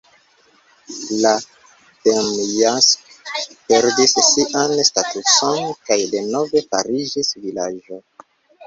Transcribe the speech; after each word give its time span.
La 1.25 1.33
Demjansk 2.07 3.13
perdis 3.69 4.17
sian 4.31 4.77
statuson 4.91 5.63
kaj 5.91 6.01
denove 6.17 6.69
fariĝis 6.75 7.35
vilaĝo. 7.47 8.07